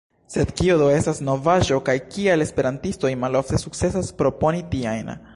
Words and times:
Sed 0.35 0.51
kio 0.59 0.75
do 0.81 0.85
estas 0.93 1.19
novaĵo, 1.27 1.77
kaj 1.89 1.93
kial 2.15 2.43
esperantistoj 2.45 3.11
malofte 3.25 3.59
sukcesas 3.65 4.09
proponi 4.23 4.65
tiajn? 4.73 5.13